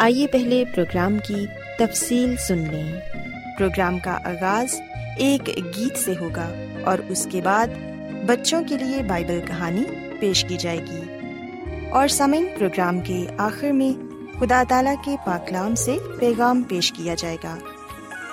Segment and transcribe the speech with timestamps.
[0.00, 1.46] آئیے پہلے پروگرام کی
[1.78, 3.00] تفصیل سن لیں۔
[3.58, 4.80] پروگرام کا آغاز
[5.18, 6.52] ایک گیت سے ہوگا
[6.84, 7.66] اور اس کے بعد
[8.26, 9.84] بچوں کے لیے بائبل کہانی
[10.20, 11.00] پیش کی جائے گی۔
[11.90, 14.00] اور سمن پروگرام کے آخر میں
[14.40, 17.56] خدا تعالی کے پاکلام سے پیغام پیش کیا جائے گا۔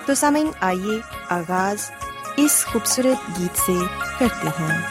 [0.05, 0.99] تو سمن آئیے
[1.30, 1.92] آغاز
[2.38, 3.73] اس خوبصورت گیت سے
[4.20, 4.81] کرتے ہیں۔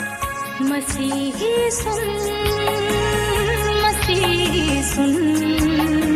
[0.60, 2.08] مسیحی سن
[3.82, 6.15] مسیحی سن۔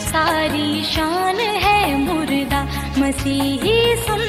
[0.00, 2.64] ساری شان ہے مردہ
[2.96, 4.24] مسیحی سن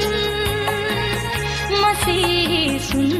[1.80, 3.19] مسیحی سن۔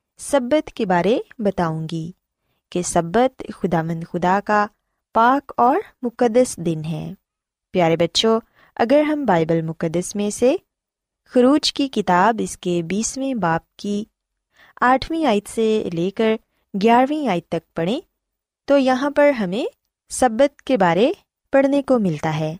[0.21, 2.11] سبت کے بارے بتاؤں گی
[2.69, 4.65] کہ سبت خدا مند خدا کا
[5.13, 7.13] پاک اور مقدس دن ہے۔
[7.71, 8.39] پیارے بچوں،
[8.75, 10.55] اگر ہم بائبل مقدس میں سے
[11.25, 14.03] خروج کی کتاب اس کے بیسویں باپ کی
[14.81, 16.35] آٹھویں آیت سے لے کر
[16.81, 17.99] گیارہویں آیت تک پڑھیں،
[18.65, 19.65] تو یہاں پر ہمیں
[20.09, 21.11] سبت کے بارے
[21.51, 22.55] پڑھنے کو ملتا ہے۔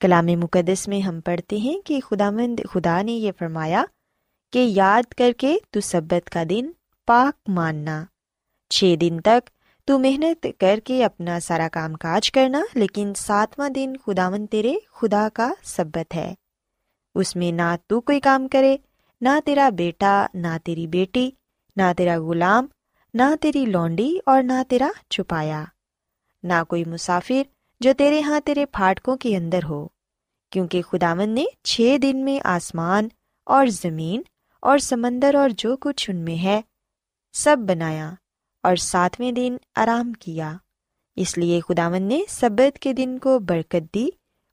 [0.00, 3.84] کلام مقدس میں ہم پڑھتے ہیں کہ خدا مند خدا نے یہ فرمایا
[4.52, 6.70] کہ یاد کر کے تو سبت کا دن
[7.08, 8.04] پاک ماننا۔
[8.70, 9.50] چھ دن تک
[9.84, 14.74] تو محنت کر کے اپنا سارا کام کاج کرنا، لیکن ساتواں دن خدا من تیرے
[14.92, 16.34] خدا کا سبت ہے۔
[17.14, 18.76] اس میں نہ تو کوئی کام کرے،
[19.20, 21.30] نہ تیرا بیٹا، نہ تیری بیٹی،
[21.76, 22.66] نہ تیرا غلام،
[23.14, 25.64] نہ تیری لونڈی اور نہ تیرا چھپایا۔
[26.42, 27.42] نہ کوئی مسافر
[27.80, 29.88] جو تیرے ہاں تیرے پھاٹکوں کے اندر ہو،
[30.50, 33.08] کیونکہ خداون نے چھ دن میں آسمان
[33.44, 34.22] اور زمین
[34.60, 36.60] اور سمندر اور جو کچھ ان میں ہے
[37.38, 38.10] سب بنایا
[38.62, 40.56] اور ساتویں دن آرام کیا۔
[41.16, 44.08] اس لیے خداون نے سبت کے دن کو برکت دی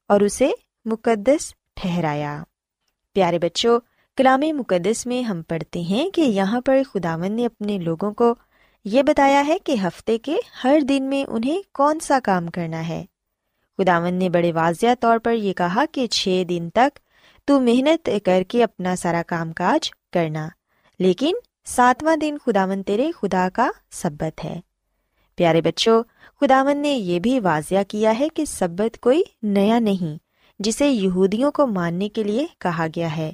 [0.07, 0.49] اور اسے
[0.85, 2.43] مقدس ٹھہرایا۔
[3.13, 3.79] پیارے بچوں،
[4.17, 8.35] کلام مقدس میں ہم پڑھتے ہیں کہ یہاں پر خداون نے اپنے لوگوں کو
[8.85, 13.05] یہ بتایا ہے کہ ہفتے کے ہر دن میں انہیں کون سا کام کرنا ہے۔
[13.77, 16.99] خداون نے بڑے واضح طور پر یہ کہا کہ چھ دن تک
[17.45, 20.47] تو محنت کر کے اپنا سارا کام کاج کرنا،
[20.99, 21.33] لیکن
[21.65, 24.59] ساتواں دن خداون تیرے خدا کا سبت ہے۔
[25.35, 26.03] پیارے بچوں
[26.41, 30.17] خداون نے یہ بھی واضح کیا ہے کہ سبت کوئی نیا نہیں،
[30.59, 33.31] جسے یہودیوں کو ماننے کے لیے کہا گیا ہے،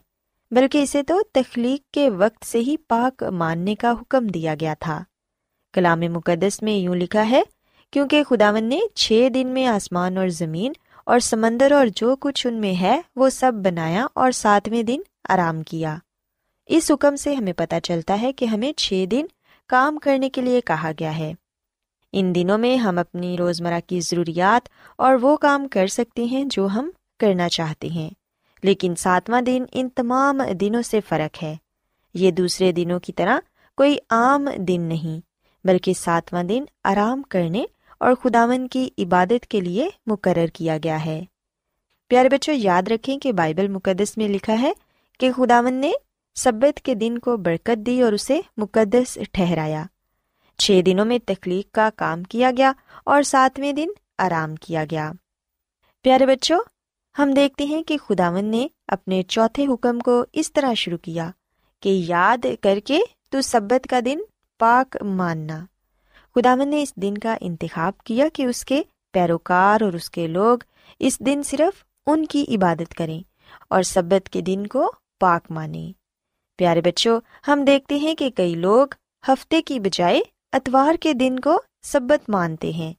[0.52, 5.04] بلکہ اسے تو تخلیق کے وقت سے ہی پاک ماننے کا حکم دیا گیا تھا۔
[5.74, 7.42] کلام مقدس میں یوں لکھا ہے،
[7.92, 10.74] کیونکہ خداون نے چھ دن میں آسمان اور زمین
[11.06, 15.62] اور سمندر اور جو کچھ ان میں ہے، وہ سب بنایا اور ساتویں دن آرام
[15.62, 15.98] کیا۔
[16.66, 19.26] اس حکم سے ہمیں پتہ چلتا ہے کہ ہمیں چھ دن
[19.68, 21.34] کام کرنے کے لیے کہا گیا ہے۔
[22.12, 26.66] ان دنوں میں ہم اپنی روزمرہ کی ضروریات اور وہ کام کر سکتے ہیں جو
[26.66, 28.10] ہم کرنا چاہتے ہیں۔
[28.64, 31.56] لیکن ساتواں دن ان تمام دنوں سے فرق ہے۔
[32.14, 33.40] یہ دوسرے دنوں کی طرح
[33.78, 35.20] کوئی عام دن نہیں،
[35.68, 37.64] بلکہ ساتواں دن آرام کرنے
[38.00, 41.24] اور خداون کی عبادت کے لیے مقرر کیا گیا ہے۔
[42.08, 44.72] پیارے بچوں، یاد رکھیں کہ بائبل مقدس میں لکھا ہے
[45.20, 45.92] کہ خداون نے
[46.36, 49.84] سبت کے دن کو برکت دی اور اسے مقدس ٹھہرایا۔
[50.58, 52.72] چھ دنوں میں تخلیق کا کام کیا گیا
[53.06, 53.88] اور ساتویں دن
[54.18, 55.12] آرام کیا گیا۔
[56.02, 56.60] پیارے بچوں،
[57.20, 61.32] ہم دیکھتے ہیں کہ خداون نے اپنے چوتھے حکم کو اس طرح شروع کیا
[61.80, 63.00] کہ یاد کر کے
[63.30, 64.20] تو سبت کا دن
[64.60, 65.66] پاک ماننا۔
[66.36, 68.82] خداون نے اس دن کا انتخاب کیا کہ اس کے
[69.12, 70.58] پیروکار اور اس کے لوگ
[71.00, 73.22] اس دن صرف ان کی عبادت کریں
[73.70, 76.01] اور سبت کے دن کو پاک مانیں۔
[76.58, 78.88] پیارے بچوں، ہم دیکھتے ہیں کہ کئی لوگ
[79.28, 80.22] ہفتے کی بجائے
[80.54, 82.94] اتوار کے دن کو سبت مانتے ہیں۔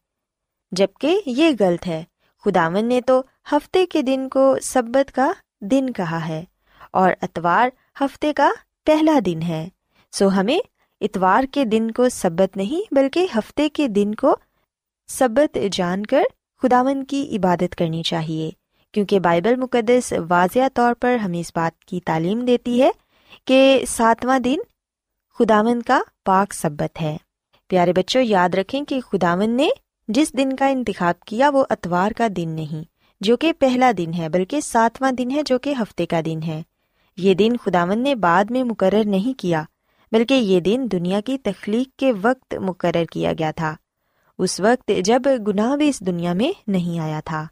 [0.72, 2.02] جبکہ یہ غلط ہے
[2.44, 3.22] خداون نے تو
[3.52, 6.44] ہفتے کے دن کو سبت کا دن کہا ہے
[6.92, 7.68] اور اتوار
[8.00, 8.50] ہفتے کا
[8.84, 9.68] پہلا دن ہے۔
[10.12, 10.58] سو ہمیں
[11.00, 14.36] اتوار کے دن کو سبت نہیں بلکہ ہفتے کے دن کو
[15.08, 16.22] سبت جان کر
[16.62, 18.50] خداون کی عبادت کرنی چاہیے،
[18.92, 22.90] کیونکہ بائبل مقدس واضح طور پر ہمیں اس بات کی تعلیم دیتی ہے
[23.44, 24.56] کہ ساتواں دن
[25.38, 27.16] خداون کا پاک سبت ہے۔
[27.68, 29.68] پیارے بچوں، یاد رکھیں کہ خداون نے
[30.08, 32.84] جس دن کا انتخاب کیا وہ اتوار کا دن نہیں،
[33.20, 36.62] جو کہ پہلا دن ہے، بلکہ ساتواں دن ہے، جو کہ ہفتے کا دن ہے۔
[37.16, 39.62] یہ دن خداون نے بعد میں مقرر نہیں کیا،
[40.12, 43.76] بلکہ یہ دن دنیا کی تخلیق کے وقت مقرر کیا گیا تھا۔
[44.38, 47.46] اس وقت جب گناہ بھی اس دنیا میں نہیں آیا تھا۔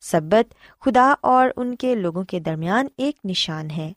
[0.00, 3.92] سبت خدا اور ان کے لوگوں کے درمیان ایک نشان ہے۔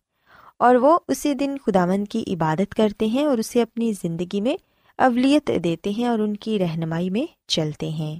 [0.63, 4.55] اور وہ اسی دن خداون کی عبادت کرتے ہیں اور اسے اپنی زندگی میں
[4.97, 8.19] اولیت دیتے ہیں اور ان کی رہنمائی میں چلتے ہیں۔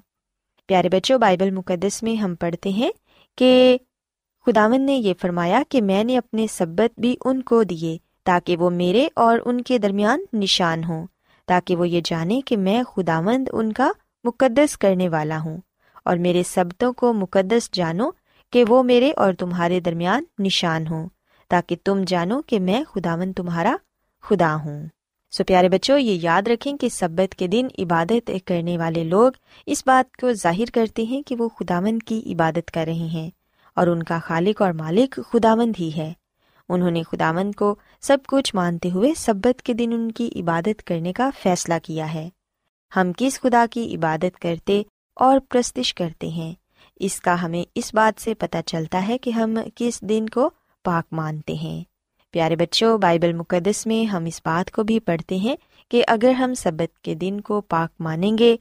[0.68, 2.92] پیارے بچوں، بائبل مقدس میں ہم پڑھتے ہیں
[3.38, 3.78] کہ
[4.46, 8.70] خداون نے یہ فرمایا کہ میں نے اپنے سبت بھی ان کو دیے تاکہ وہ
[8.70, 11.08] میرے اور ان کے درمیان نشان ہوں،
[11.48, 13.92] تاکہ وہ یہ جانے کہ میں خداوند ان کا
[14.24, 15.58] مقدس کرنے والا ہوں
[16.06, 18.10] اور میرے سبتوں کو مقدس جانو
[18.52, 21.10] کہ وہ میرے اور تمہارے درمیان نشان ہوں۔
[21.54, 23.76] تاکہ تم جانو کہ میں خداون تمہارا
[24.22, 24.88] خدا ہوں۔
[25.32, 29.32] سو پیارے بچوں، یہ یاد رکھیں کہ سبت کے دن عبادت کرنے والے لوگ
[29.66, 33.30] اس بات کو ظاہر کرتے ہیں کہ وہ خداون کی عبادت کر رہے ہیں
[33.76, 36.14] اور ان کا خالق اور مالک خداوند ہی ہے۔
[36.70, 41.14] انہوں نے خداوند کو سب کچھ مانتے ہوئے سبت کے دن ان کی عبادت کرنے
[41.14, 42.30] کا فیصلہ کیا ہے۔
[42.96, 44.84] ہم کس خدا کی عبادت کرتے
[45.16, 46.54] اور پرستش کرتے ہیں؟
[46.96, 50.50] اس کا ہمیں اس بات سے پتہ چلتا ہے کہ ہم کس دن کو
[50.84, 51.84] پاک مانتے ہیں۔
[52.32, 55.56] پیارے بچوں، بائبل مقدس میں ہم اس بات کو بھی پڑھتے ہیں
[55.90, 58.56] کہ اگر ہم سبت کے دن کو پاک مانیں گے،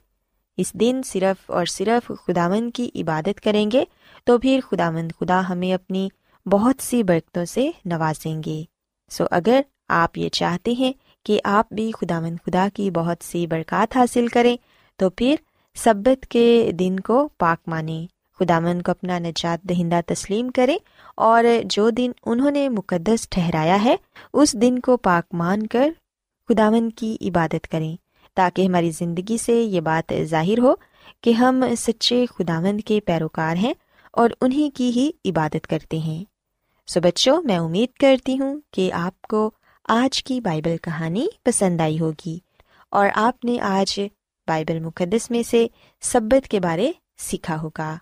[0.57, 3.85] اس دن صرف اور صرف خداون کی عبادت کریں گے،
[4.25, 6.09] تو پھر خداوند خدا ہمیں اپنی
[6.47, 8.63] بہت سی برکتوں سے نوازیں گے۔
[9.11, 10.93] سو اگر آپ یہ چاہتے ہیں
[11.25, 14.57] کہ آپ بھی خداوند خدا کی بہت سی برکات حاصل کریں،
[14.97, 15.35] تو پھر
[15.75, 18.07] سبت کے دن کو پاک مانیں۔
[18.43, 20.79] خدا مند کو اپنا نجات دہندہ تسلیم کریں
[21.17, 23.97] اور جو دن انہوں نے مقدس ٹھہرایا ہے،
[24.33, 25.91] اس دن کو پاک مان کر
[26.49, 27.97] خداون کی عبادت کریں
[28.35, 30.75] تاکہ ہماری زندگی سے یہ بات ظاہر ہو
[31.21, 33.75] کہ ہم سچے خداوند کے پیروکار ہیں
[34.13, 36.25] اور انہیں کی ہی عبادت کرتے ہیں۔
[36.87, 39.51] سو بچوں، میں امید کرتی ہوں کہ آپ کو
[39.89, 42.39] آج کی بائبل کہانی پسند آئی ہوگی
[42.91, 44.01] اور آپ نے آج
[44.49, 45.67] بائبل مقدس میں سے
[46.01, 47.97] سبت کے بارے سیکھا ہوگا۔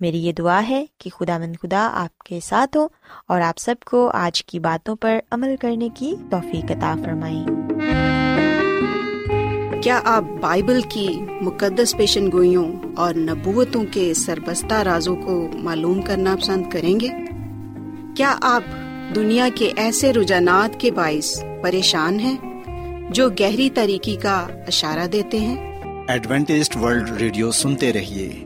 [0.00, 2.88] میری یہ دعا ہے کہ خدا مند خدا آپ کے ساتھ ہو
[3.28, 7.46] اور آپ سب کو آج کی باتوں پر عمل کرنے کی توفیق عطا فرمائیں۔
[9.82, 11.08] کیا آپ بائبل کی
[11.40, 17.08] مقدس پیشن گوئیوں اور نبوتوں کے سربستہ رازوں کو معلوم کرنا پسند کریں گے؟
[18.16, 18.62] کیا آپ
[19.14, 22.36] دنیا کے ایسے رجحانات کے باعث پریشان ہیں
[23.10, 28.45] جو گہری طریقے کا اشارہ دیتے ہیں؟ ایڈوینٹسڈ ورلڈ ریڈیو سنتے رہیے۔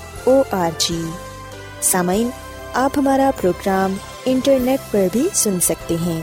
[0.25, 1.01] O R G
[1.81, 2.29] سامعین،
[2.73, 3.93] آپ ہمارا پروگرام
[4.25, 6.21] انٹرنیٹ پر بھی سن سکتے ہیں۔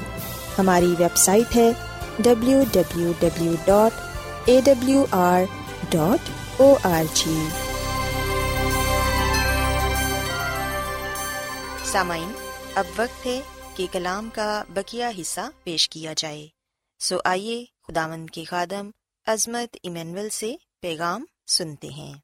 [0.59, 1.71] ہماری ویب سائٹ ہے
[2.19, 4.01] W W W dot
[4.45, 5.43] A W R
[5.91, 7.37] dot O R G
[11.85, 12.33] سامعین،
[12.75, 13.41] اب وقت ہے
[13.75, 16.47] کہ کلام کا بکیا حصہ پیش کیا جائے۔
[17.01, 18.91] سو آئیے خداوند کے خادم
[19.27, 22.15] عظمت ایمینول سے پیغام سنتے ہیں۔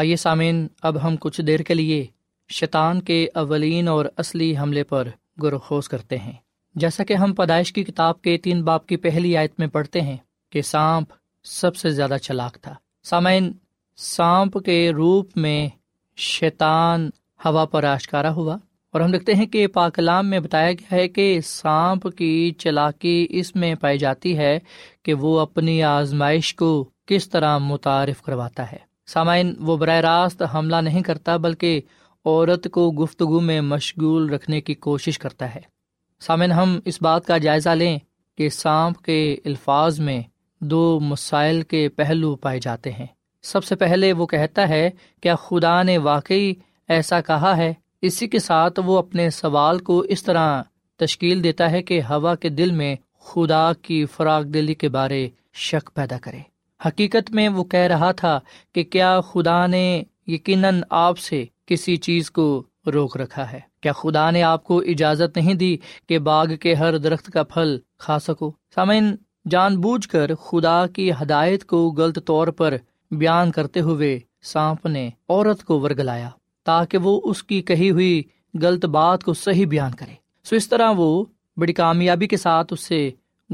[0.00, 2.06] آئیے سامعین، اب ہم کچھ دیر کے لیے
[2.48, 5.08] شیطان کے اولین اور اصلی حملے پر
[5.42, 6.32] گرخوز کرتے ہیں۔
[6.74, 10.16] جیسا کہ ہم پیدائش کی کتاب کے تین باپ کی پہلی آیت میں پڑھتے ہیں
[10.50, 11.12] کہ سانپ
[11.44, 13.52] سب سے زیادہ چلاک تھا۔ سامعین،
[13.96, 15.68] سانپ کے روپ میں
[16.16, 17.10] شیطان
[17.44, 18.56] ہوا پر آشکارا ہوا
[18.92, 23.56] اور ہم دیکھتے ہیں کہ پاکلام میں بتایا گیا ہے کہ سانپ کی چلاکی اس
[23.56, 24.58] میں پائی جاتی ہے
[25.02, 30.76] کہ وہ اپنی آزمائش کو کس طرح متعارف کرواتا ہے۔ سامعین، وہ براہ راست حملہ
[30.76, 31.80] نہیں کرتا بلکہ
[32.24, 35.60] عورت کو گفتگو میں مشغول رکھنے کی کوشش کرتا ہے۔
[36.20, 37.98] سامعین، ہم اس بات کا جائزہ لیں
[38.38, 40.22] کہ سانپ کے الفاظ میں
[40.60, 43.06] دو مسائل کے پہلو پائے جاتے ہیں۔
[43.42, 44.90] سب سے پہلے وہ کہتا ہے،
[45.20, 46.52] کیا خدا نے واقعی
[46.88, 50.62] ایسا کہا ہے؟ اسی کے ساتھ وہ اپنے سوال کو اس طرح
[50.96, 55.90] تشکیل دیتا ہے کہ ہوا کے دل میں خدا کی فراغ دلی کے بارے شک
[55.94, 56.49] پیدا کرے۔
[56.86, 58.40] حقیقت میں وہ کہہ رہا تھا
[58.74, 64.30] کہ کیا خدا نے یقیناً آپ سے کسی چیز کو روک رکھا ہے؟ کیا خدا
[64.30, 65.76] نے آپ کو اجازت نہیں دی
[66.08, 69.16] کہ باغ کے ہر درخت کا پھل کھا سکو؟ سامعین،
[69.50, 72.76] جان بوجھ کر خدا کی ہدایت کو غلط طور پر
[73.10, 76.30] بیان کرتے ہوئے سانپ نے عورت کو ورگلایا
[76.64, 78.22] تاکہ وہ اس کی کہی ہوئی
[78.62, 81.24] غلط بات کو صحیح بیان کرے۔ سو اس طرح وہ
[81.56, 83.10] بڑی کامیابی کے ساتھ اس سے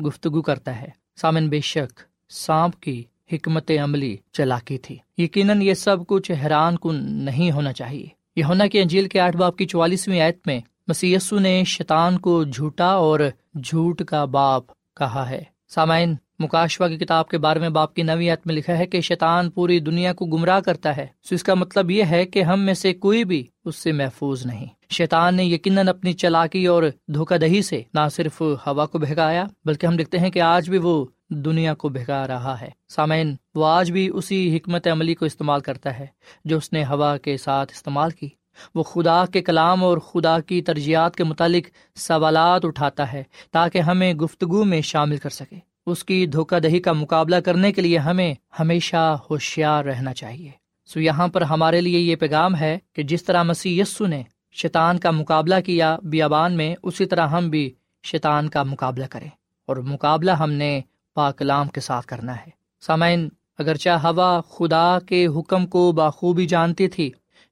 [0.06, 6.06] گفتگو کرتا ہے۔ سامن بے شک سانپ کی حکمت عملی چلاکی تھی۔ یقیناً یہ سب
[6.06, 8.06] کچھ حیران کن نہیں ہونا چاہیے۔
[8.37, 12.45] یہ ہونا کہ انجیل کے آٹھ باپ کی چوالیسویں آیت میں مسیسو نے شیطان کو
[12.45, 13.21] جھوٹا اور
[13.64, 14.62] جھوٹ کا باپ
[14.97, 18.87] کہا ہے۔ سامعین مکاشوا کی کتاب کے بارے میں باپ کی نویت میں لکھا ہے
[18.87, 22.42] کہ شیطان پوری دنیا کو گمراہ کرتا ہے۔ سو اس کا مطلب یہ ہے کہ
[22.42, 26.83] ہم میں سے کوئی بھی اس سے محفوظ نہیں۔ شیطان نے یقیناً اپنی چلاکی اور
[27.09, 30.78] دھوکہ دہی سے نہ صرف ہوا کو بہکایا، بلکہ ہم دیکھتے ہیں کہ آج بھی
[30.78, 35.61] وہ دنیا کو بہکا رہا ہے۔ سامعین، وہ آج بھی اسی حکمت عملی کو استعمال
[35.61, 36.06] کرتا ہے
[36.45, 38.28] جو اس نے ہوا کے ساتھ استعمال کی۔
[38.75, 44.14] وہ خدا کے کلام اور خدا کی ترجیحات کے متعلق سوالات اٹھاتا ہے تاکہ ہمیں
[44.14, 45.56] گفتگو میں شامل کر سکے۔
[45.87, 50.50] اس کی دھوکہ دہی کا مقابلہ کرنے کے لیے ہمیں ہمیشہ ہوشیار رہنا چاہیے۔
[50.87, 54.99] سو یہاں پر ہمارے لیے یہ پیغام ہے کہ جس طرح مسیح یسو نے شیطان
[54.99, 59.28] کا مقابلہ کیا بیابان میں، اسی طرح ہم بھی شیطان کا مقابلہ کریں۔
[59.66, 60.80] اور مقابلہ ہم نے
[61.17, 62.51] پاکلام کے ساتھ کرنا ہے۔
[62.83, 67.11] سامعین، اگرچہ ہوا خدا کے حکم کو بخوبی جانتی تھی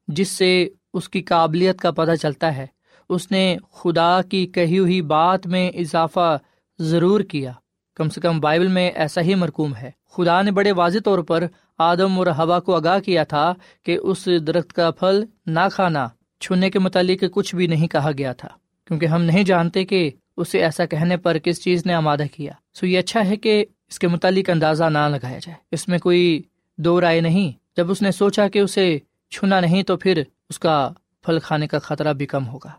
[0.08, 2.66] جس سے اس کی قابلیت کا پتہ چلتا ہے،
[3.10, 6.38] اس نے خدا کی کہی ہوئی بات میں اضافہ
[6.78, 7.52] ضرور کیا۔
[7.96, 11.44] کم سے کم بائبل میں ایسا ہی مرکوم ہے۔ خدا نے بڑے واضح طور پر
[11.78, 13.52] آدم اور ہوا کو آگاہ کیا تھا
[13.82, 16.06] کہ اس درخت کا پھل نہ کھانا
[16.40, 18.48] چھونے کے متعلق کچھ بھی نہیں کہا گیا تھا،
[18.86, 22.86] کیونکہ ہم نہیں جانتے کہ اسے ایسا کہنے پر کس چیز نے آمادہ کیا؟ سو
[22.86, 26.42] یہ اچھا ہے کہ اس کے متعلق اندازہ نہ لگایا جائے۔ اس میں کوئی
[26.76, 28.98] دو رائے نہیں۔ جب اس نے سوچا کہ اسے
[29.30, 30.90] چھونا نہیں تو پھر اس کا
[31.22, 32.70] پھل کھانے کا خطرہ بھی کم ہوگا۔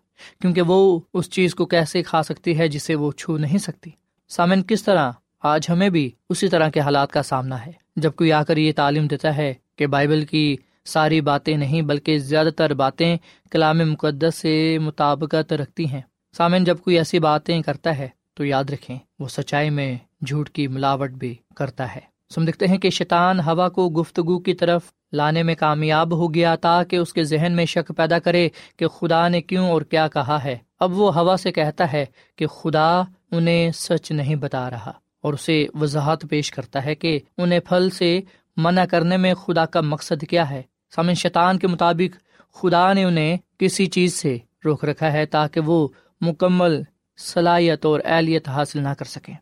[0.41, 3.89] کیونکہ وہ اس چیز کو کیسے کھا سکتی ہے جسے وہ چھو نہیں سکتی۔
[4.29, 5.11] سامن، کس طرح؟
[5.43, 8.71] آج ہمیں بھی اسی طرح کے حالات کا سامنا ہے۔ جب کوئی آ کر یہ
[8.75, 13.17] تعلیم دیتا ہے کہ بائبل کی ساری باتیں نہیں بلکہ زیادہ تر باتیں
[13.51, 16.01] کلام مقدس سے مطابقت رکھتی ہیں
[16.37, 20.67] سامن جب کوئی ایسی باتیں کرتا ہے تو یاد رکھیں، وہ سچائی میں جھوٹ کی
[20.67, 21.99] ملاوٹ بھی کرتا ہے۔
[22.35, 24.81] سم دیکھتے ہیں کہ شیطان ہوا کو گفتگو کی طرف
[25.13, 29.27] لانے میں کامیاب ہو گیا تاکہ اس کے ذہن میں شک پیدا کرے کہ خدا
[29.27, 33.01] نے کیوں اور کیا کہا ہے۔ اب وہ ہوا سے کہتا ہے کہ خدا
[33.31, 38.21] انہیں سچ نہیں بتا رہا اور اسے وضاحت پیش کرتا ہے کہ انہیں پھل سے
[38.57, 40.61] منع کرنے میں خدا کا مقصد کیا ہے۔
[40.95, 42.17] سامن شیطان کے مطابق
[42.55, 45.87] خدا نے انہیں کسی چیز سے روک رکھا ہے تاکہ وہ
[46.21, 46.81] مکمل
[47.17, 49.33] صلاحیت اور اہلیت حاصل نہ کر سکیں۔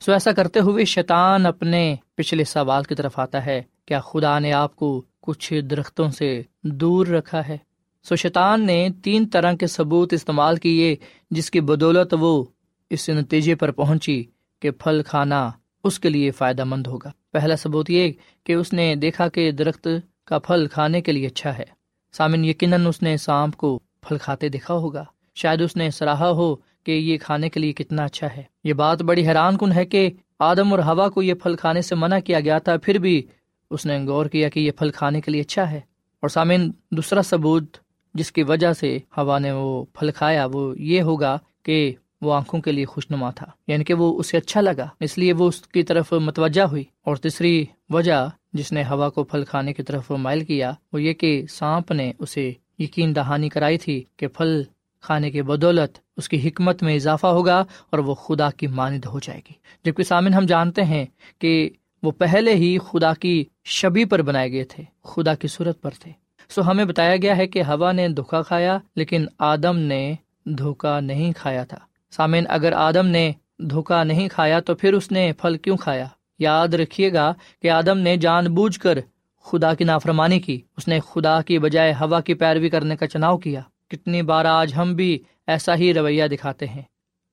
[0.00, 4.52] سو ایسا کرتے ہوئے شیطان اپنے پچھلے سوال کی طرف آتا ہے، کیا خدا نے
[4.52, 7.56] آپ کو کچھ درختوں سے دور رکھا ہے؟
[8.02, 10.96] سو شیطان نے تین طرح کے ثبوت استعمال کیے،
[11.30, 12.44] جس کی بدولت وہ
[12.90, 14.24] اس نتیجے پر پہنچی
[14.60, 15.50] کہ پھل کھانا
[15.84, 18.12] اس کے لیے فائدہ مند ہوگا۔ پہلا ثبوت یہ
[18.44, 19.88] کہ اس نے دیکھا کہ درخت
[20.24, 21.64] کا پھل کھانے کے لیے اچھا ہے۔
[22.12, 26.56] سامن یقیناً اس نے سانپ کو پھل کھاتے دیکھا ہوگا۔ شاید اس نے سراہا ہو
[26.84, 30.10] کہ یہ کھانے کے لیے کتنا اچھا ہے۔ یہ بات بڑی حیران کن ہے کہ
[30.38, 33.22] آدم اور ہوا کو یہ پھل کھانے سے منع کیا گیا تھا، پھر بھی
[33.70, 35.80] اس نے غور کیا کہ یہ پھل کھانے کے لیے اچھا ہے۔
[36.20, 37.76] اور سامن دوسرا ثبوت
[38.14, 42.60] جس کی وجہ سے ہوا نے وہ پھل کھایا، وہ یہ ہوگا کہ وہ آنکھوں
[42.60, 45.82] کے لیے خوشنما تھا یعنی کہ وہ اسے اچھا لگا، اس لیے وہ اس کی
[45.82, 50.44] طرف متوجہ ہوئی۔ اور تیسری وجہ جس نے ہوا کو پھل کھانے کی طرف مائل
[50.44, 54.62] کیا، وہ یہ کہ سانپ نے اسے یقین دہانی کرائی تھی کہ پھل
[55.02, 59.18] کھانے کی بدولت اس کی حکمت میں اضافہ ہوگا اور وہ خدا کی ماند ہو
[59.18, 59.54] جائے گی۔
[59.84, 61.06] جبکہ سامن ہم جانتے ہیں
[61.38, 61.70] کہ
[62.02, 66.12] وہ پہلے ہی خدا کی شبی پر بنائے گئے تھے، خدا کی صورت پر تھے۔
[66.48, 71.32] سو ہمیں بتایا گیا ہے کہ ہوا نے دھوکا کھایا، لیکن آدم نے دھوکا نہیں
[71.32, 71.78] کھایا تھا۔
[72.10, 76.06] سامن اگر آدم نے دھوکا نہیں کھایا تو پھر اس نے پھل کیوں کھایا؟
[76.38, 78.98] یاد رکھیے گا کہ آدم نے جان بوجھ کر
[79.44, 83.36] خدا کی نافرمانی کی۔ اس نے خدا کی بجائے ہوا کی پیروی کرنے کا چناؤ
[83.36, 83.60] کیا۔
[83.92, 86.82] کتنی بار آج ہم بھی ایسا ہی رویہ دکھاتے ہیں۔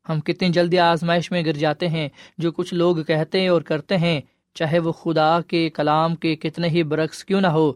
[0.10, 4.22] ہم کتنی جلدی آزمائش میں گر جاتے ہیں جو کچھ لوگ کہتے اور کرتے ہیں،
[4.54, 7.72] چاہے وہ خدا کے کلام کے کتنے ہی برعکس کیوں نہ ہو،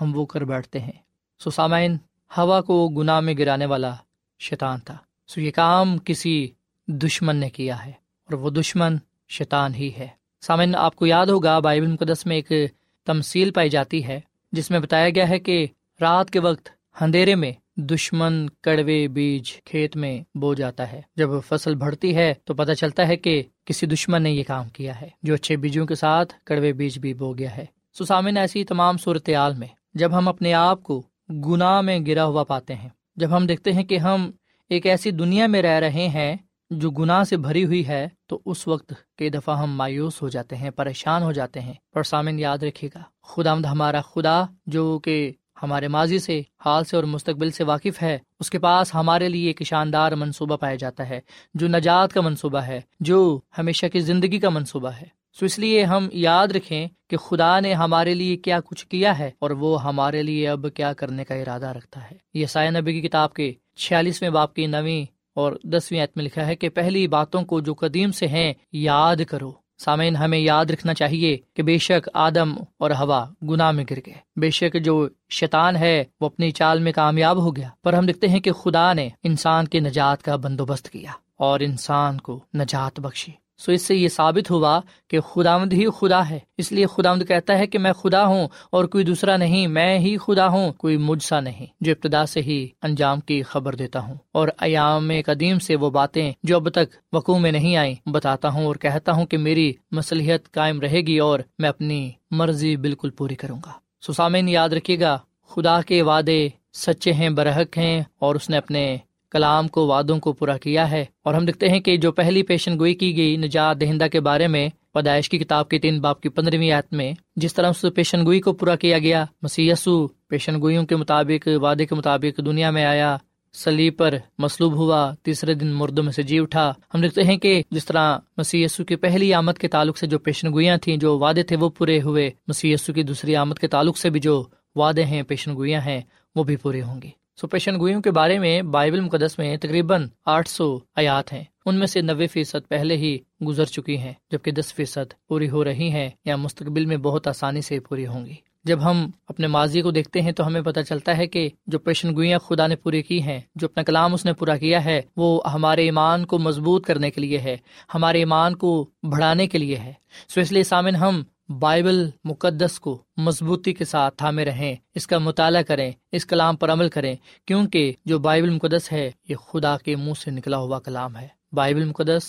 [0.00, 0.98] ہم وہ کر بیٹھتے ہیں۔
[1.38, 1.96] سو سامعین،
[2.38, 3.94] ہوا کو گناہ میں گرانے والا
[4.38, 4.96] شیطان تھا۔
[5.28, 6.48] سو یہ کام کسی
[6.88, 8.96] دشمن نے کیا ہے اور وہ دشمن
[9.28, 10.08] شیطان ہی ہے۔
[10.40, 12.72] سامعین، آپ کو یاد ہوگا، بائبل مقدس میں ایک
[13.04, 14.20] تمسیل پائی جاتی ہے،
[14.52, 15.66] جس میں بتایا گیا ہے کہ
[16.00, 16.68] رات کے وقت
[17.00, 22.54] اندھیرے میں دشمن کڑوے بیج کھیت میں بو جاتا ہے۔ جب فصل بڑھتی ہے تو
[22.54, 25.94] پتہ چلتا ہے کہ کسی دشمن نے یہ کام کیا ہے۔ جو اچھے بیجوں کے
[25.94, 27.64] ساتھ کڑوے بیج بھی بو گیا ہے۔
[27.98, 32.74] سسامن ایسی تمام صورتحال میں جب ہم اپنے آپ کو گناہ میں گرا ہوا پاتے
[32.74, 34.30] ہیں، جب ہم دیکھتے ہیں کہ ہم
[34.68, 36.36] ایک ایسی دنیا میں رہ رہے ہیں
[36.70, 40.56] جو گناہ سے بھری ہوئی ہے، تو اس وقت کئی دفعہ ہم مایوس ہو جاتے
[40.56, 45.32] ہیں، پریشان ہو جاتے ہیں۔ پر سامن یاد رکھے گا خدا ہمارا خدا جو کہ
[45.62, 49.46] ہمارے ماضی سے، حال سے اور مستقبل سے واقف ہے۔ اس کے پاس ہمارے لیے
[49.46, 51.20] ایک شاندار منصوبہ پایا جاتا ہے،
[51.54, 55.84] جو نجات کا منصوبہ ہے، جو ہمیشہ کی زندگی کا منصوبہ ہے۔ سو اس لیے
[55.84, 60.22] ہم یاد رکھیں کہ خدا نے ہمارے لیے کیا کچھ کیا ہے اور وہ ہمارے
[60.22, 64.30] لیے اب کیا کرنے کا ارادہ رکھتا ہے۔ یہ سائے نبی کی کتاب کے چھیالیسویں
[64.30, 68.12] باپ کی نویں اور دسویں عت میں لکھا ہے کہ پہلی باتوں کو جو قدیم
[68.12, 73.26] سے ہیں، یاد کرو۔ سامعین، ہمیں یاد رکھنا چاہیے کہ بے شک آدم اور ہوا
[73.42, 77.56] گناہ میں گر گئے۔ بے شک جو شیطان ہے، وہ اپنی چال میں کامیاب ہو
[77.56, 81.60] گیا۔ پر ہم دیکھتے ہیں کہ خدا نے انسان کے نجات کا بندوبست کیا اور
[81.60, 86.38] انسان کو نجات بخشی۔ سو اس سے یہ ثابت ہوا کہ خداوند ہی خدا ہے۔
[86.58, 89.98] اس لیے خدا مند کہتا ہے کہ میں خدا ہوں اور کوئی دوسرا نہیں، میں
[89.98, 93.98] ہی خدا ہوں، کوئی مجھ سا نہیں۔ جو ابتدا سے ہی انجام کی خبر دیتا
[93.98, 98.48] ہوں۔ اور ایام قدیم سے وہ باتیں جو اب تک وقوع میں نہیں آئی بتاتا
[98.48, 103.10] ہوں اور کہتا ہوں کہ میری مصلیحت قائم رہے گی اور میں اپنی مرضی بالکل
[103.10, 103.72] پوری کروں گا۔
[104.12, 108.96] سسامین یاد رکھیے گا، خدا کے وعدے سچے ہیں، برحق ہیں اور اس نے اپنے
[109.34, 112.78] کلام کو وعدوں کو پورا کیا ہے اور ہم دیکھتے ہیں کہ جو پہلی پیشن
[112.78, 116.28] گوئی کی گئی نجات دہندہ کے بارے میں پیدائش کی کتاب کے تین باپ کی
[116.28, 120.84] پندرہویں آیت میں، جس طرح اس پیشن گوئی کو پورا کیا گیا مسیسو پیشن گوئیوں
[120.86, 123.16] کے مطابق، وعدے کے مطابق دنیا میں آیا
[123.54, 127.62] سلی پر مصلوب ہوا، تیسرے دن مردوں میں سے جی اٹھا۔ ہم دیکھتے ہیں کہ
[127.70, 131.42] جس طرح مسی کی پہلی آمد کے تعلق سے جو پیشن گوئیاں تھیں، جو وعدے
[131.42, 134.42] تھے وہ پورے ہوئے۔ مسی کی دوسری آمد کے تعلق سے بھی جو
[134.76, 136.00] وعدے ہیں، پیشن گوئیاں ہیں،
[136.34, 140.06] وہ بھی پورے ہوں گی سو پیشن گوئیوں کے بارے میں بائبل مقدس میں تقریباً
[140.26, 144.50] آٹھ سو آیات ہیں۔ ان میں سے نوے فیصد پہلے ہی گزر چکی ہیں، جبکہ
[144.50, 148.34] دس فیصد پوری ہو رہی ہیں یا مستقبل میں بہت آسانی سے پوری ہوں گی۔
[148.64, 152.14] جب ہم اپنے ماضی کو دیکھتے ہیں تو ہمیں پتہ چلتا ہے کہ جو پیشن
[152.14, 155.40] گوئیاں خدا نے پوری کی ہیں، جو اپنا کلام اس نے پورا کیا ہے، وہ
[155.52, 157.56] ہمارے ایمان کو مضبوط کرنے کے لیے ہے،
[157.94, 159.92] ہمارے ایمان کو بڑھانے کے لیے ہے۔
[160.28, 165.18] سو اس لیے سامن ہم بائبل مقدس کو مضبوطی کے ساتھ تھامے رہیں، اس کا
[165.18, 169.96] مطالعہ کریں، اس کلام پر عمل کریں، کیونکہ جو بائبل مقدس ہے، یہ خدا کے
[169.96, 172.22] منہ سے نکلا ہوا کلام ہے۔ بائبل مقدس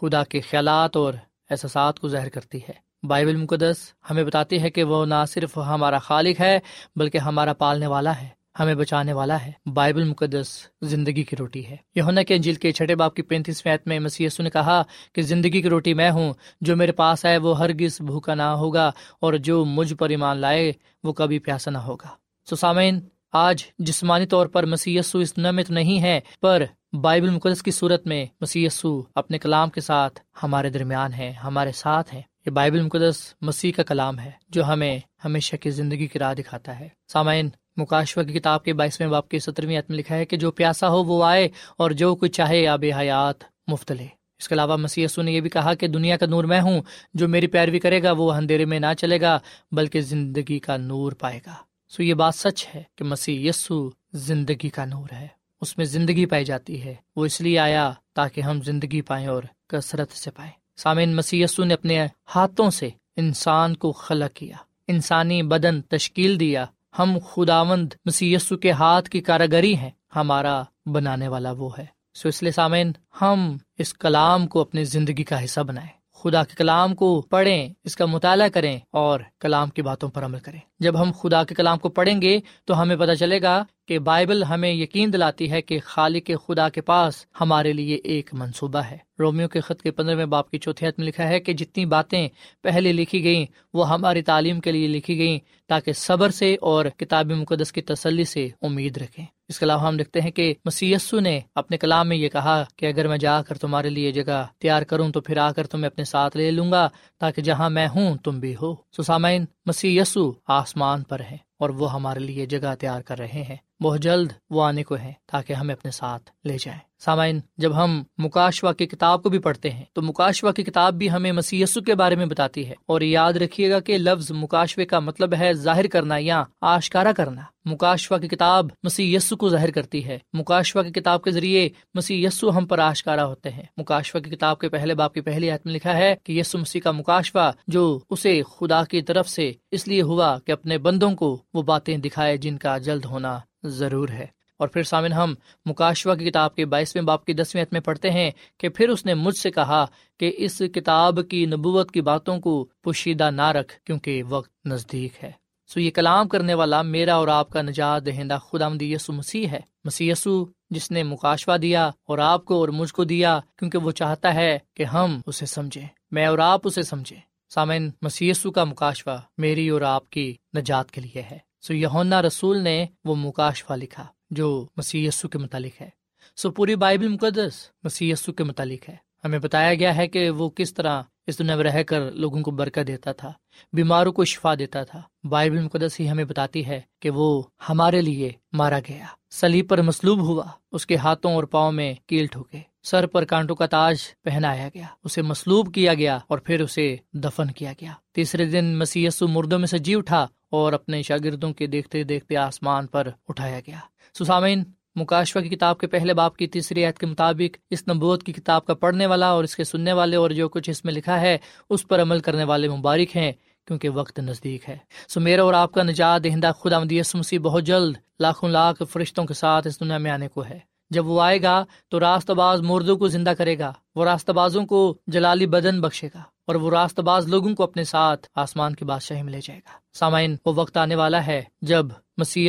[0.00, 1.14] خدا کے خیالات اور
[1.50, 3.76] احساسات کو ظاہر کرتی ہے۔ بائبل مقدس
[4.10, 6.58] ہمیں بتاتی ہے کہ وہ نہ صرف ہمارا خالق ہے،
[6.96, 10.48] بلکہ ہمارا پالنے والا ہے۔ ہمیں بچانے والا ہے۔ بائبل مقدس
[10.82, 14.26] زندگی کی روٹی ہے۔ یہ کے جل کے چھٹے باپ کی پینتیس فیت میں مسی
[14.38, 18.34] نے کہا کہ زندگی کی روٹی میں ہوں، جو میرے پاس ہے وہ ہرگز بھوکا
[18.34, 18.90] نہ ہوگا
[19.20, 20.72] اور جو مجھ پر ایمان لائے
[21.04, 22.08] وہ کبھی پیاسا نہ ہوگا۔
[22.50, 23.00] سسامین
[23.32, 27.70] آج جسمانی طور پر مسی اس دنیا میں تو نہیں ہے، پر بائبل مقدس کی
[27.70, 28.66] صورت میں مسی
[29.14, 33.82] اپنے کلام کے ساتھ ہمارے درمیان ہے ہمارے ساتھ ہیں۔ یہ بائبل مقدس مسیح کا
[33.82, 38.64] کلام ہے، جو ہمیں ہمیشہ کی زندگی کی راہ دکھاتا ہے۔ سامعین مکاشوا کی کتاب
[38.64, 41.90] کے بائیسویں باپ کی سترویں عتم لکھا ہے کہ جو پیاسا ہو وہ آئے اور
[41.90, 44.06] جو کچھ چاہے آب حیات مفت لے
[44.38, 46.82] اس کے علاوہ مسی نے یہ بھی کہا کہ دنیا کا نور میں ہوں،
[47.14, 49.38] جو میری پیروی کرے گا وہ اندھیرے میں نہ چلے گا،
[49.72, 51.54] بلکہ زندگی کا نور پائے گا۔
[51.88, 55.28] سو یہ بات سچ ہے کہ مسیح یسو زندگی کا نور ہے۔
[55.60, 59.42] اس میں زندگی پائی جاتی ہے۔ وہ اس لیے آیا تاکہ ہم زندگی پائیں اور
[59.68, 64.56] کثرت سے پائیں۔ سامعین مسی نے اپنے ہاتھوں سے انسان کو خلق کیا،
[64.88, 66.66] انسانی بدن تشکیل دیا
[66.98, 72.42] ہم خداوند مسی کے ہاتھ کی کاراگری ہیں، ہمارا بنانے والا وہ ہے۔ سو اس
[72.42, 77.20] لیے سامعین، ہم اس کلام کو اپنی زندگی کا حصہ بنائیں۔ خدا کے کلام کو
[77.20, 81.44] پڑھیں، اس کا مطالعہ کریں اور کلام کی باتوں پر عمل کریں۔ جب ہم خدا
[81.44, 85.50] کے کلام کو پڑھیں گے تو ہمیں پتہ چلے گا کہ بائبل ہمیں یقین دلاتی
[85.50, 89.90] ہے کہ خالق خدا کے پاس ہمارے لیے ایک منصوبہ ہے۔ رومیو کے خط کے
[89.90, 92.28] پندرہویں باپ کی چوتھی حت میں لکھا ہے کہ جتنی باتیں
[92.62, 97.26] پہلے لکھی گئیں، وہ ہماری تعلیم کے لیے لکھی گئیں تاکہ صبر سے اور کتاب
[97.26, 101.40] مقدس کی تسلی سے امید رکھیں۔ اس کے علاوہ ہم لکھتے ہیں کہ مسیسو نے
[101.54, 105.12] اپنے کلام میں یہ کہا کہ اگر میں جا کر تمہارے لیے جگہ تیار کروں
[105.12, 108.40] تو پھر آ کر تمہیں اپنے ساتھ لے لوں گا تاکہ جہاں میں ہوں تم
[108.40, 113.18] بھی ہو۔ سسامین مسی یسو آسمان پر ہیں اور وہ ہمارے لیے جگہ تیار کر
[113.18, 117.40] رہے ہیں۔ بہت جلد وہ آنے کو ہے تاکہ ہمیں اپنے ساتھ لے جائیں۔ سامعین،
[117.58, 121.32] جب ہم مکاشوا کی کتاب کو بھی پڑھتے ہیں، تو مکاشوا کی کتاب بھی ہمیں
[121.32, 125.34] مسی کے بارے میں بتاتی ہے۔ اور یاد رکھیے گا کہ لفظ مکاشوے کا مطلب
[125.38, 130.82] ہے ظاہر کرنا یا آشکارا کرنا۔ مکاشوا کی کتاب مسی کو ظاہر کرتی ہے۔ مکاشوا
[130.82, 134.68] کی کتاب کے ذریعے مسی یسو ہم پر آشکارا ہوتے ہیں۔ مکاشوا کی کتاب کے
[134.68, 138.84] پہلے باپ کی پہلی میں لکھا ہے کہ یسو مسیح کا مکاشوا جو اسے خدا
[138.84, 142.78] کی طرف سے اس لیے ہوا کہ اپنے بندوں کو وہ باتیں دکھائے جن کا
[142.78, 147.32] جلد ہونا ضرور ہے۔ اور پھر سامن ہم مکاشوا کی کتاب کے بائیسویں باپ کی
[147.32, 149.86] دسویں میں پڑھتے ہیں کہ پھر اس نے مجھ سے کہا
[150.20, 155.30] کہ اس کتاب کی نبوت کی باتوں کو پوشیدہ نہ رکھ کیونکہ وقت نزدیک ہے۔
[155.68, 159.48] سو یہ کلام کرنے والا میرا اور آپ کا نجات دہندہ خدا مدی یسو مسیح
[159.48, 163.78] ہے۔ مسی یسو جس نے مکاشوا دیا اور آپ کو اور مجھ کو دیا کیونکہ
[163.78, 167.20] وہ چاہتا ہے کہ ہم اسے سمجھیں۔ میں اور آپ اسے سمجھیں۔
[167.54, 172.58] سامن مسیسو کا مکاشوا میری اور آپ کی نجات کے لیے ہے۔ سو یونا رسول
[172.58, 175.90] نے وہ مکاشفا لکھا۔ جو مسی کے متعلق ہے۔
[176.36, 180.74] سو پوری بائبل مقدس مسی کے متعلق ہے۔ ہمیں بتایا گیا ہے کہ وہ کس
[180.74, 183.32] طرح اس دنیا میں رہ کر لوگوں کو برکت دیتا تھا،
[183.72, 188.30] بیماروں کو شفا دیتا تھا۔ بائبل مقدس ہی ہمیں بتاتی ہے کہ وہ ہمارے لیے
[188.52, 193.06] مارا گیا۔ سلیب پر مسلوب ہوا، اس کے ہاتھوں اور پاؤں میں کیل ٹھوکے، سر
[193.06, 197.72] پر کانٹوں کا تاج پہنایا گیا، اسے مسلوب کیا گیا اور پھر اسے دفن کیا
[197.80, 202.36] گیا۔ تیسرے دن مسی مردوں میں سے جی اٹھا اور اپنے شاگردوں کے دیکھتے دیکھتے
[202.36, 203.78] آسمان پر اٹھایا گیا۔
[204.14, 208.32] سسامین مکاشوا کی کتاب کے پہلے باپ کی تیسری عید کے مطابق اس نبوت کی
[208.32, 211.20] کتاب کا پڑھنے والا اور اس کے سننے والے اور جو کچھ اس میں لکھا
[211.20, 211.38] ہے،
[211.70, 213.32] اس پر عمل کرنے والے مبارک ہیں
[213.66, 214.76] کیونکہ وقت نزدیک ہے۔
[215.08, 219.24] سو میرا اور آپ کا نجات دہندہ خدا مدیس مسیح بہت جلد لاکھوں لاکھ فرشتوں
[219.24, 220.58] کے ساتھ اس دنیا میں آنے کو ہے۔
[220.90, 224.66] جب وہ آئے گا تو راست باز مردوں کو زندہ کرے گا، وہ راست بازوں
[224.66, 228.84] کو جلالی بدن بخشے گا اور وہ راست باز لوگوں کو اپنے ساتھ آسمان کی
[228.84, 232.48] بادشاہی میں لے جائے گا۔ سامعین، وہ وقت آنے والا ہے جب مسی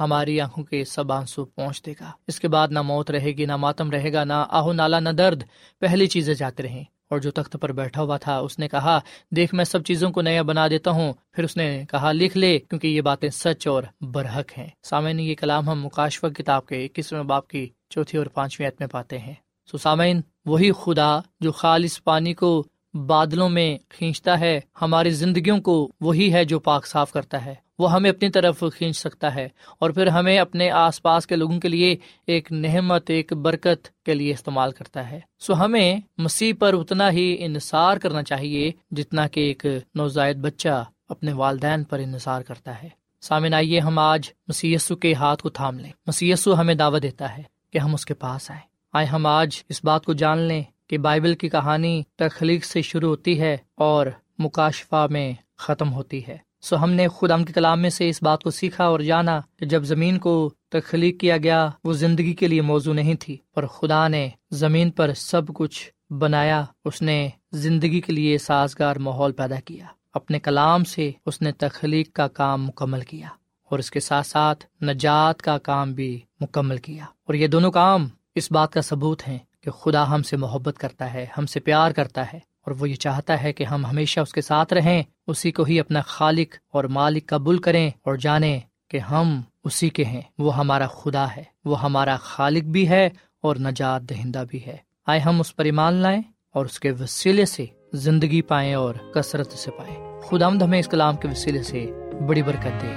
[0.00, 3.46] ہماری آنکھوں کے سب آنسو پہنچ دے گا۔ اس کے بعد نہ موت رہے گی،
[3.46, 5.42] نہ ماتم رہے گا، نہ آہو نالا، نہ درد۔
[5.80, 8.98] پہلی چیزیں جاتے رہیں۔ اور جو تخت پر بیٹھا ہوا تھا، اس نے کہا،
[9.36, 12.58] دیکھ میں سب چیزوں کو نیا بنا دیتا ہوں۔ پھر اس نے کہا، لکھ لے،
[12.58, 17.22] کیونکہ یہ باتیں سچ اور برحق ہیں۔ سامعین، یہ کلام ہم مکاشف کتاب کے اکیسویں
[17.22, 19.34] باپ کی چوتھی اور پانچویں عت میں پاتے ہیں۔
[19.70, 25.92] سو سامعین، وہی خدا جو خالص پانی کو بادلوں میں کھینچتا ہے، ہماری زندگیوں کو
[26.00, 29.90] وہی ہے جو پاک صاف کرتا ہے۔ وہ ہمیں اپنی طرف کھینچ سکتا ہے اور
[29.90, 34.32] پھر ہمیں اپنے آس پاس کے لوگوں کے لیے ایک نحمت ایک برکت کے لیے
[34.32, 39.66] استعمال کرتا ہے۔ سو ہمیں مسیح پر اتنا ہی انحصار کرنا چاہیے جتنا کہ ایک
[39.94, 42.88] نوزائد بچہ اپنے والدین پر انحصار کرتا ہے۔
[43.20, 47.42] سامن آئیے ہم آج مسیسو کے ہاتھ کو تھام لیں۔ مسیسو ہمیں دعوت دیتا ہے
[47.70, 50.98] کہ ہم اس کے پاس آئیں۔ آئے ہم آج اس بات کو جان لیں کہ
[50.98, 54.06] بائبل کی کہانی تخلیق سے شروع ہوتی ہے اور
[54.38, 58.22] مکاشفہ میں ختم ہوتی ہے۔ سو ہم نے خود ام کے کلام میں سے اس
[58.22, 62.46] بات کو سیکھا اور جانا کہ جب زمین کو تخلیق کیا گیا، وہ زندگی کے
[62.46, 68.00] لیے موضوع نہیں تھی، پر خدا نے زمین پر سب کچھ بنایا، اس نے زندگی
[68.00, 73.00] کے لیے سازگار ماحول پیدا کیا۔ اپنے کلام سے اس نے تخلیق کا کام مکمل
[73.00, 73.28] کیا
[73.70, 78.08] اور اس کے ساتھ ساتھ نجات کا کام بھی مکمل کیا۔ اور یہ دونوں کام
[78.34, 81.90] اس بات کا ثبوت ہے کہ خدا ہم سے محبت کرتا ہے، ہم سے پیار
[81.90, 85.52] کرتا ہے اور وہ یہ چاہتا ہے کہ ہم ہمیشہ اس کے ساتھ رہیں۔ اسی
[85.52, 90.22] کو ہی اپنا خالق اور مالک قبول کریں اور جانیں کہ ہم اسی کے ہیں۔
[90.38, 93.10] وہ ہمارا خدا ہے، وہ ہمارا خالق بھی ہے
[93.42, 96.22] اور نجات دہندہ بھی ہے۔ آئے ہم اس پر ایمان لائیں
[96.54, 101.16] اور اس کے وسیلے سے زندگی پائیں اور کثرت سے پائیں۔ خدا ہمیں اس کلام
[101.16, 101.86] کے وسیلے سے
[102.26, 102.92] بڑی برکت دے۔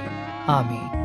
[0.47, 1.04] آمین۔